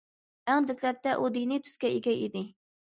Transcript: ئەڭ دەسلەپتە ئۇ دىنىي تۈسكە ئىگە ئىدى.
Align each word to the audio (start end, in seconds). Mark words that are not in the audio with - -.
ئەڭ 0.53 0.69
دەسلەپتە 0.71 1.13
ئۇ 1.21 1.31
دىنىي 1.37 1.65
تۈسكە 1.69 1.95
ئىگە 1.99 2.19
ئىدى. 2.25 2.47